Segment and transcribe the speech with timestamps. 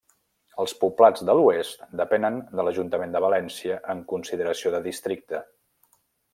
[0.61, 5.47] Els Poblats de l'Oest depenen de l'ajuntament de València en consideració de districte.